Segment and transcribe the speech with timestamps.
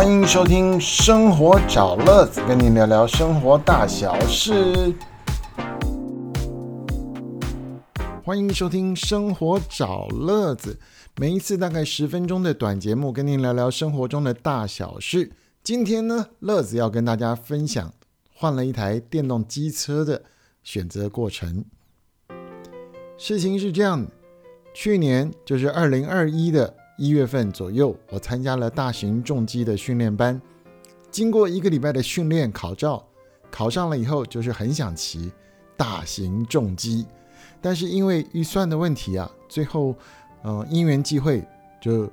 [0.00, 4.94] 欢迎收听《生活找乐子》，跟您聊聊生活大小事。
[8.24, 10.72] 欢迎收听《生活找乐子》，
[11.20, 15.32] 每一次大概十分钟的短节目，跟您聊聊生活中的大小事。
[15.62, 17.92] 今天呢，乐子要跟大家分享
[18.32, 20.22] 换了一台电动机车的
[20.62, 21.66] 选择过程。
[23.18, 24.10] 事情是这样的，
[24.72, 30.38] 去年就是二零二一的一月份左右，我参加了大型重机的训练班。
[31.10, 33.02] 经过一个礼拜的训练考照，
[33.50, 35.32] 考上了以后，就是很想骑
[35.78, 37.06] 大型重机，
[37.62, 39.94] 但是因为预算的问题啊，最后，
[40.44, 41.42] 嗯，因缘际会，
[41.80, 42.06] 就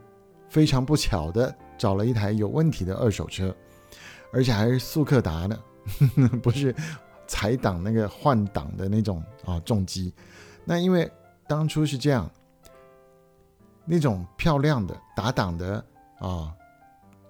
[0.48, 3.54] 非常不巧的找了一台有问题的二手车，
[4.32, 5.60] 而且还是速克达呢，
[6.42, 6.74] 不是
[7.28, 10.14] 踩档那个换挡的那种啊重机。
[10.64, 11.12] 那因为
[11.46, 12.32] 当初是这样，
[13.90, 15.84] 那种漂亮的打档的
[16.20, 16.54] 啊，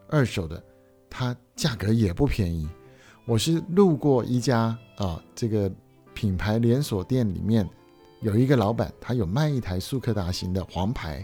[0.10, 0.62] 二手的，
[1.10, 2.68] 它价格也不便宜。
[3.26, 5.72] 我是路过一家啊，这个
[6.16, 7.70] 品牌连锁店里面
[8.22, 11.24] 有一个老板，他有卖一台速克达型的黄牌。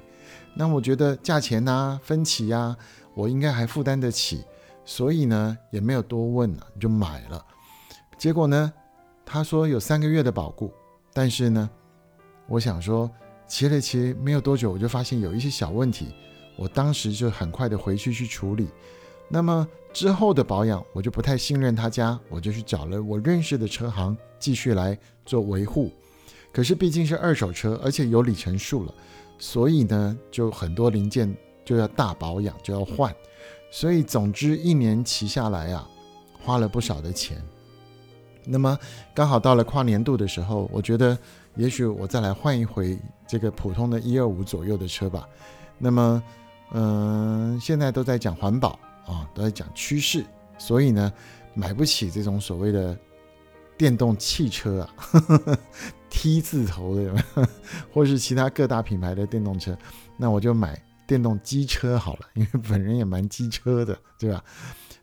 [0.53, 2.77] 那我觉得价钱呐、分期呀，
[3.15, 4.43] 我应该还负担得起，
[4.85, 7.43] 所以呢也没有多问啊，就买了。
[8.19, 8.71] 结果呢，
[9.25, 10.71] 他说有三个月的保固，
[11.11, 11.67] 但是呢。
[12.45, 13.09] 我想说，
[13.47, 16.07] 骑了骑没有多久，我就发现有一些小问题，
[16.55, 18.67] 我当时就很快的回去去处理。
[19.29, 25.91] 那么之后的保养，我就不太信任他家，我就去找了我认识的车行继续来做维护。
[26.51, 28.93] 可是毕竟是二手车，而且有里程数了，
[29.39, 31.35] 所以呢，就很多零件
[31.65, 33.13] 就要大保养，就要换。
[33.71, 35.89] 所以总之一年骑下来啊，
[36.39, 37.41] 花了不少的钱。
[38.45, 38.77] 那么
[39.13, 41.17] 刚好到了跨年度的时候，我觉得。
[41.55, 45.29] 也许我再来换一回这个普通的一二五左右的车吧。
[45.77, 46.23] 那么，
[46.71, 48.69] 嗯，现在都在讲环保
[49.05, 50.25] 啊，都在讲趋势，
[50.57, 51.13] 所以呢，
[51.53, 52.97] 买不起这种所谓的
[53.77, 54.89] 电动汽车啊，
[56.09, 57.13] T 字头的，
[57.93, 59.77] 或是其他各大品牌的电动车，
[60.17, 64.43] 那我就买电动机车好了，因为本人也蛮机车的，对吧？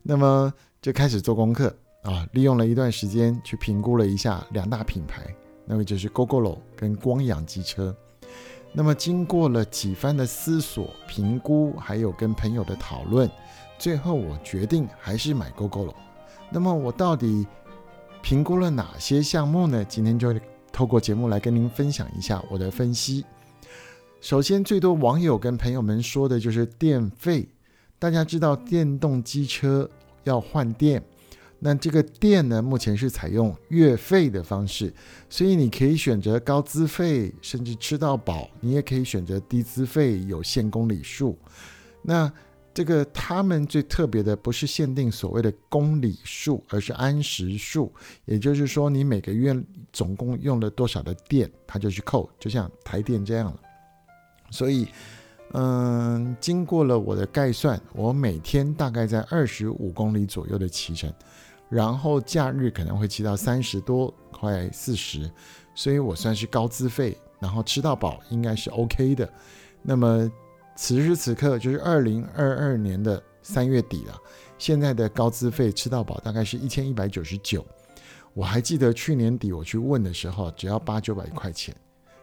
[0.03, 1.73] 那么就开始做功课
[2.03, 5.35] 啊，利用了一段时间去评估了一下两大品牌。
[5.67, 7.95] 那么就是 GoGoLo 跟光阳机车。
[8.73, 13.31] 那么经过了几番的思索、评估，还有跟朋友的讨论，
[13.79, 15.95] 最后我决定还是买 GoGoLo。
[16.51, 17.47] 那么我到底
[18.23, 19.85] 评估了哪些项目呢？
[19.85, 20.35] 今天就
[20.73, 23.25] 透过节目来跟您分享一下我的分析。
[24.21, 27.49] 首先，最多网友跟朋友们说的就是电费。
[27.99, 29.89] 大家知道电动机车
[30.25, 31.03] 要换电。
[31.63, 34.91] 那这个电呢，目前是采用月费的方式，
[35.29, 41.39] 所以你可以选择高资费，甚至吃到饱；你也可以选择低资费，有限公里数。
[42.01, 42.33] 那
[42.73, 47.93] 这个他们最特别的不是限定所谓的公里数，而是安时数，
[48.25, 49.55] 也就是说你每个月
[49.93, 53.61] 总共用了多少的电，它就去扣，就像台电这样了。
[54.51, 54.89] 所以，
[55.53, 61.13] 嗯，经过了我的概算，我每天大概在二十五公里左右的骑程。
[61.71, 65.31] 然后假日可能会骑到三十多，快四十，
[65.73, 69.33] 所以我算是高资费，然后吃到饱应该是 OK 的。
[69.81, 70.31] 那么
[70.75, 74.15] 此时此刻就是二零二二年的三月底了，
[74.59, 77.65] 现在的高资费吃到饱大概是一千一百九十九。
[78.35, 81.75] 我还记得去年底我去问的时候，只要八九百块钱，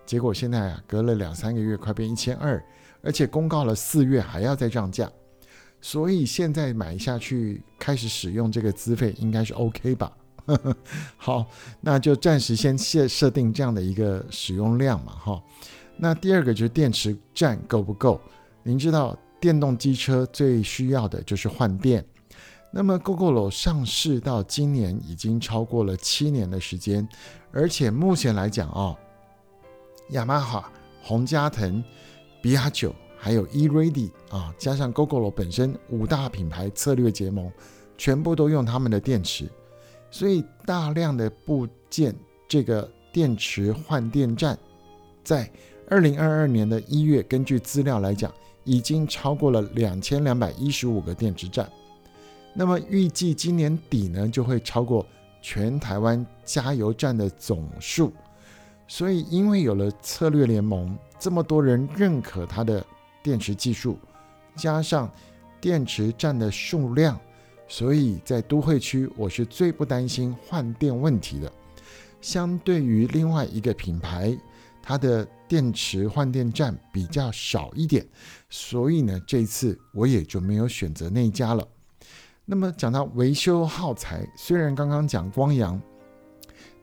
[0.06, 2.62] 结果现在啊隔了两三个月快变一千二，
[3.02, 5.10] 而且公告了四月还要再涨价。
[5.80, 10.12] 所以现在买下去开始使用这个资费应该是 OK 吧？
[11.18, 11.46] 好，
[11.82, 15.44] 那就暂时先设设定这样的一个使用量嘛，哈。
[15.98, 18.20] 那第二个就是电池站够不够？
[18.64, 22.06] 您知道电动机车最需要的就是换电。
[22.72, 27.08] 那么 GoGoLo 上市到今年已经超过了七年的时间，
[27.52, 28.96] 而且目前来讲啊，
[30.10, 31.84] 雅马哈、洪嘉腾、
[32.42, 32.94] 比亚九。
[33.28, 37.52] 还有 eReady 啊，加上 GoGoLo 本身五大品牌策略结盟，
[37.98, 39.50] 全部都用他们的电池，
[40.10, 42.16] 所以大量的部件
[42.48, 44.58] 这个电池换电站，
[45.26, 45.52] 在
[45.90, 48.34] 二零二二年的一月，根据资料来讲，
[48.64, 51.70] 已经超过了两千两百一十五个电池站。
[52.54, 55.06] 那么预计今年底呢，就会超过
[55.42, 58.14] 全台湾加油站的总数。
[58.88, 62.82] 所以因为有了策略联盟，这么多人认可它的。
[63.28, 64.00] 电池技术
[64.56, 65.12] 加上
[65.60, 67.20] 电池站的数量，
[67.68, 71.52] 所以在都会区我是最不担心换电问题的。
[72.22, 74.34] 相对于另外一个品牌，
[74.82, 78.08] 它的电池换电站比较少一点，
[78.50, 81.68] 所以呢，这次我也就没有选择那一家了。
[82.46, 85.82] 那么讲到维修耗材，虽然刚刚讲光阳，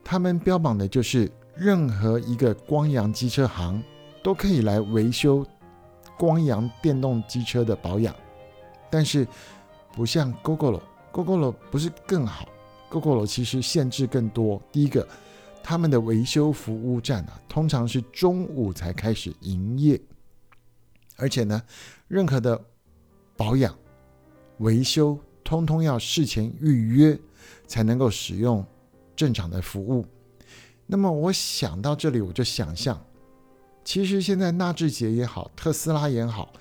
[0.03, 3.81] 他们标榜的就是任何一个光阳机车行
[4.23, 5.43] 都可以来维修
[6.17, 8.15] 光阳电动机车的保养，
[8.89, 9.27] 但是
[9.93, 12.47] 不像 GoGoLo，GoGoLo 不是更好
[12.89, 14.61] ，GoGoLo 其实限制更多。
[14.71, 15.07] 第一个，
[15.63, 19.99] 他们的维修服务站啊，通常是中午才开始营业，
[21.17, 21.61] 而且呢，
[22.07, 22.61] 任何的
[23.37, 23.75] 保养、
[24.59, 27.19] 维修，通通要事前预约
[27.67, 28.65] 才能够使用
[29.15, 30.05] 正常的服务。
[30.85, 33.03] 那么我想到这里，我就想象，
[33.85, 36.51] 其实现在纳智捷也好，特斯拉也好，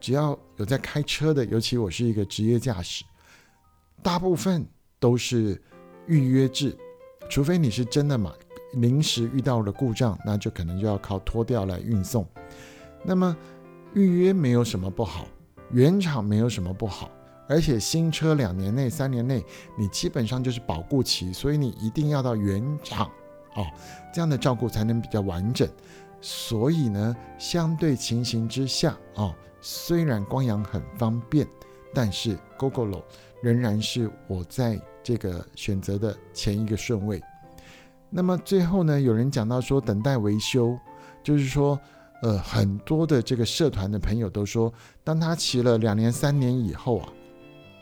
[0.00, 3.04] 只要有在开车的，尤其我是一个职业驾驶，
[4.02, 4.66] 大部分
[4.98, 5.62] 都是
[6.06, 6.74] 预约制，
[7.28, 8.32] 除非你是真的嘛，
[8.72, 12.26] 临时遇到了故障，那就可能就要靠拖吊来运送。
[13.04, 13.36] 那么
[13.92, 15.28] 预约没有什么不好。
[15.72, 17.10] 原厂没有什么不好，
[17.48, 19.42] 而且新车两年内、三年内，
[19.78, 23.10] 你基本上就是保固期，所以你一定要到原厂
[23.54, 23.66] 哦，
[24.12, 25.66] 这样的照顾才能比较完整。
[26.22, 31.46] 所以呢，相对情形之下哦，虽然光阳很方便，
[31.92, 33.02] 但是 gogol
[33.42, 37.20] 仍然是我在这个选择的前一个顺位。
[38.08, 40.78] 那么最后呢，有人讲到说等待维修，
[41.22, 41.78] 就是说。
[42.24, 44.72] 呃，很多的这个社团的朋友都说，
[45.02, 47.08] 当他骑了两年、三年以后啊，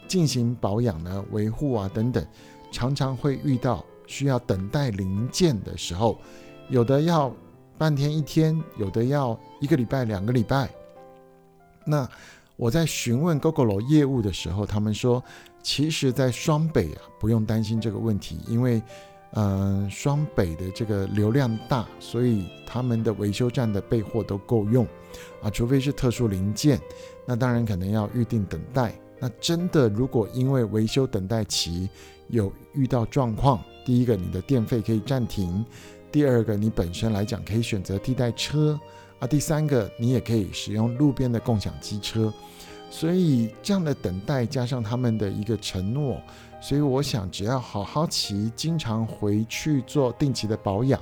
[0.08, 2.26] 进行保养呢、维护啊等等，
[2.72, 6.18] 常常会遇到需要等待零件的时候，
[6.70, 7.30] 有的要
[7.80, 10.68] 半天一天，有的要一个礼拜、两个礼拜。
[11.86, 12.06] 那
[12.56, 15.24] 我在询问 GoGoLo 业务的时候，他们说，
[15.62, 18.82] 其实，在双北啊，不用担心这个问题，因为。
[19.34, 24.84] 嗯，双北的这个流量大，所以他们的维修站的备货都够用
[25.40, 26.80] 啊，除非是特殊零件，
[27.24, 28.92] 那当然可能要预定等待。
[29.20, 31.88] 那真的如果因为维修等待期
[32.26, 35.64] 有遇到状况，第一个你的电费可以暂停，
[36.12, 38.78] 第二个你本身来讲可以选择替代车
[39.18, 42.32] 啊，第三个你也可以使用路边的共享机车。
[42.90, 46.20] 所以这样的等待加上他们的一个承诺。
[46.60, 51.00] 所以我想，只要好好骑，经常回去做定期的保养，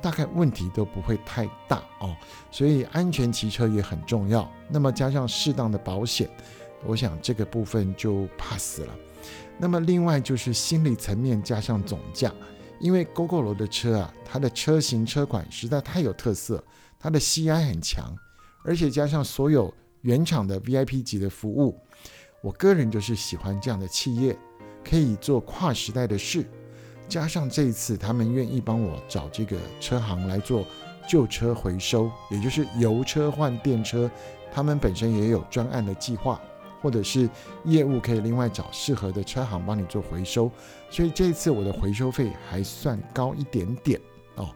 [0.00, 2.14] 大概问题都不会太大哦。
[2.50, 4.48] 所以安全骑车也很重要。
[4.68, 6.30] 那么加上适当的保险，
[6.84, 8.94] 我想这个部分就 pass 了。
[9.58, 12.32] 那么另外就是心理层面加上总价，
[12.80, 16.64] 因为 GoGo 的车啊，它的车型车款实在太有特色，
[16.98, 18.12] 它的 CI 很强，
[18.64, 21.78] 而且加上所有原厂的 VIP 级的服务，
[22.42, 24.36] 我个人就是喜欢这样的企业。
[24.82, 26.42] 可以做跨时代的事，
[27.06, 30.66] 加上这一次他们愿意帮我找这个车行来做
[31.06, 34.10] 旧车回收，也就是油车换电车，
[34.50, 36.40] 他们本身也有专案的计划，
[36.80, 37.28] 或者是
[37.64, 40.50] 业务可以另外找适合的车行帮你做回收，
[40.90, 44.00] 所以这次我的回收费还算高一点点
[44.36, 44.48] 哦。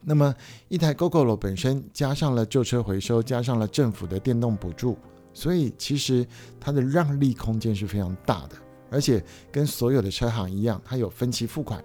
[0.00, 0.34] 那么
[0.68, 4.98] 一台 gogol 本身加上了旧车回收，加上了政府的电动补助，
[5.32, 6.26] 所以其实
[6.60, 8.56] 它的让利空间是非常大的。
[8.90, 11.82] 而且跟所有的车行一样，它有分期付款。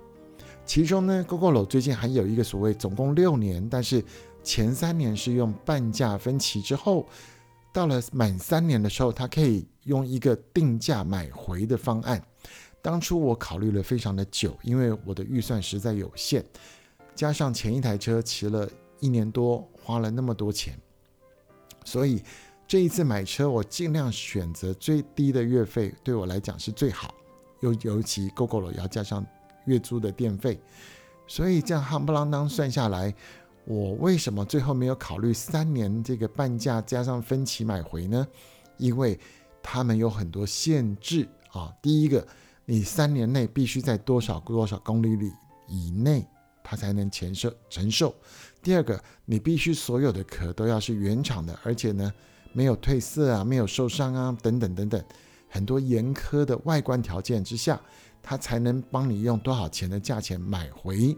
[0.65, 4.03] 其中呢 gogol 最近还有一个所谓总共六年，但是
[4.43, 7.07] 前三年是用半价分期，之后
[7.73, 12.21] 到了满三年的时候，他可以用一个定价买回的方案。
[12.81, 16.43] 当初我考虑了非常的久，因为我的预算实在有限，
[17.15, 20.77] 加上前一台车骑了一年多，花了那么多钱，
[21.83, 22.23] 所以。
[22.71, 27.11] 这一次买车，我尽量选择最低的月费，对我来讲是最好。
[27.61, 29.25] 尤尤其 GoGo 也要加上
[29.65, 30.59] 月租的电费，
[31.25, 33.11] 所以这样夯不啷当算下来，
[33.69, 38.27] 我为什么最后没有考虑三年这个半价加上分期买回呢？
[38.77, 39.19] 因为
[39.61, 41.71] 他们有很多限制啊。
[41.79, 42.27] 第一个，
[42.65, 45.31] 你三年内必须在多少多少公里里
[45.67, 46.27] 以内，
[46.63, 48.15] 它才能承受承受。
[48.63, 52.11] 第二个，你必须所有的壳都要是原厂的，而且呢。
[52.51, 54.99] 没有褪色啊，没有受伤啊，等等等等，
[55.47, 57.79] 很多严苛的外观条件之下，
[58.23, 61.15] 它才能帮你用多少钱的价钱买回。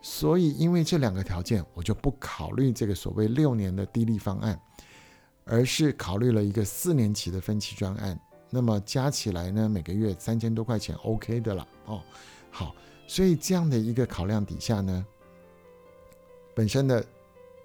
[0.00, 4.60] 所以，因为这两个条件，我就不考虑这个所谓六年的低利方案，
[5.44, 8.18] 而是考虑了一个四年期的分期专案。
[8.50, 12.00] 那么加起来呢，每个月三千多块钱，OK 的了哦。
[12.50, 12.74] 好，
[13.06, 15.06] 所以这样的一个考量底下呢，
[16.54, 17.04] 本身的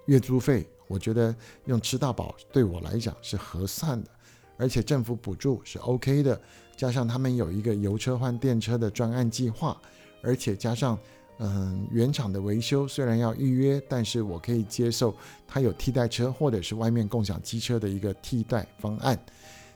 [0.06, 0.68] 月租费。
[0.86, 4.10] 我觉得用吃到饱对我来讲是合算的，
[4.58, 6.38] 而且政府补助是 OK 的，
[6.76, 9.80] 加上他们有一个油车换电车的专案计划，
[10.22, 10.98] 而且加上
[11.38, 15.14] 嗯原厂的维修虽然要预约，但是我可以接受
[15.46, 19.18] 它有替代车或者是外面共享机车的一个替代方案。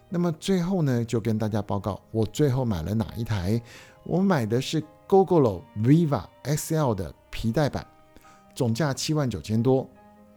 [0.09, 3.61] 那么最后呢，就跟大家报告，我最后买了哪一台？
[4.05, 7.87] 我买的是 GoGoLo Viva XL 的皮带版，
[8.55, 9.87] 总价七万九千多，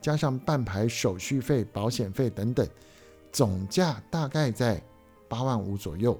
[0.01, 2.67] 加上半牌手续费、保险费等等，
[3.31, 4.81] 总价大概在
[5.29, 6.19] 八万五左右。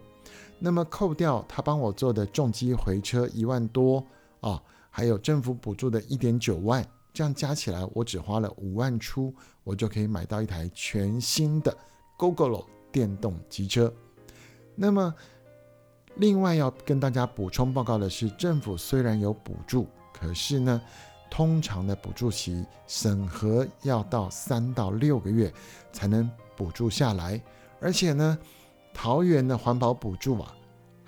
[0.60, 4.02] 那么扣掉他帮我做的重机回车一万多
[4.40, 4.62] 啊，
[4.92, 9.34] 还有政府补助的一点九万，这样加起来我只花了五万出，
[9.64, 11.76] 我就可以买到一台全新的
[12.20, 12.66] GoGoLo。
[12.94, 13.90] 电动机车，
[14.76, 15.16] 那么
[16.16, 20.82] 另外要跟大家补充报告的是，政府虽然有补助，可是呢，
[21.30, 25.50] 通常的补助期审核要到三到六个月
[25.94, 27.42] 才能补助下来，
[27.80, 28.38] 而且呢，
[28.94, 30.54] 桃园的环保补助啊，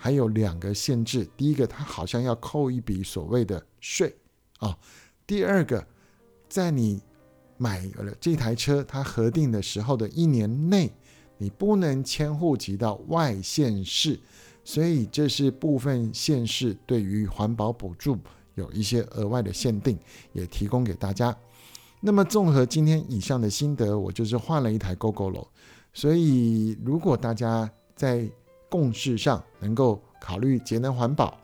[0.03, 4.13] 还有两个限制：第一个，它好像要扣一笔所谓的税
[4.57, 4.77] 啊；
[5.25, 5.87] 第二个，
[6.49, 7.01] 在你
[7.55, 10.91] 买了这台车，它核定的时候的一年内。
[11.37, 14.19] 你不能迁户籍到外县市，
[14.65, 18.17] 所以这是部分县市对于环保补助
[18.55, 19.97] 有一些额外的限定，
[20.33, 21.33] 也提供给大家。
[22.01, 25.47] 那么综合今天以上的心得，我就是换了一台 GoGoLo。
[25.93, 28.29] 所以如果大家在
[28.81, 31.37] 共事上能够考虑节能环保，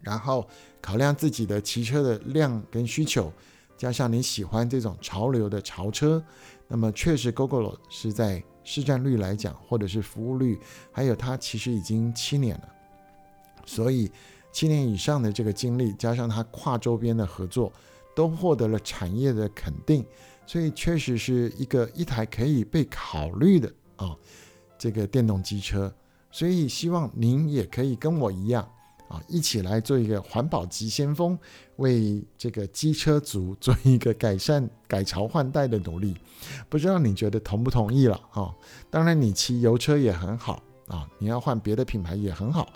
[0.00, 0.46] 然后
[0.80, 3.32] 考量自己的骑车的量跟需求，
[3.76, 6.22] 加上你喜欢这种潮流的潮车，
[6.68, 8.40] 那么确实 GoGo 是在。
[8.68, 10.58] 市占率来讲，或者是服务率，
[10.90, 12.68] 还有它其实已经七年了，
[13.64, 14.10] 所以
[14.50, 17.72] 七年以上的这个经历，加上它跨周边的合作，
[18.12, 20.04] 都获得了产业的肯定，
[20.48, 24.16] 所以确实是一个一台可以被考虑的啊，
[24.76, 25.94] 这个电动机车，
[26.36, 28.68] 所以希望您也可以跟我一样。
[29.08, 31.38] 啊，一起来做一个环保急先锋，
[31.76, 36.14] 为这个机车族做一个改善、改朝换代的努力。
[36.68, 38.20] 不知道你觉得同不同意了？
[38.32, 38.54] 啊，
[38.90, 42.68] 当然你骑油车也很好啊，你要换别的品牌也很好，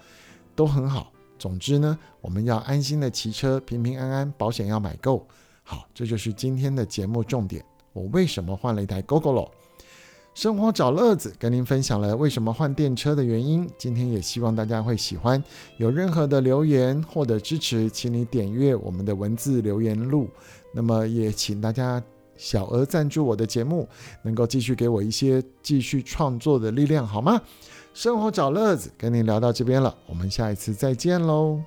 [0.57, 1.12] 都很好。
[1.38, 5.26] 总之呢，我们要安心的骑车，平平安安，保险要买够。
[5.62, 7.62] 好，这就是今天的节目重点。
[7.93, 9.50] 我为什么换了一台 GoGoLo？
[10.40, 13.68] 生活找乐子，跟您分享了为什么换电车的原因。
[13.76, 15.44] 今天也希望大家会喜欢。
[15.76, 20.30] 有任何的留言或者支持，请你点阅我们的文字留言录。
[20.73, 22.02] 那么也请大家
[22.38, 23.87] 小额赞助我的节目，
[24.23, 27.38] 能够继续给我一些继续创作的力量，好吗？
[27.92, 31.61] 生活找乐子，跟您聊到这边了，我们下一次再见喽。